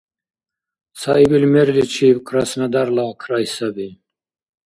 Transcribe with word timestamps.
Цаибил 1.01 1.43
мерличиб 1.55 2.15
Краснодарла 2.27 3.07
край 3.23 3.45
саби. 3.55 3.89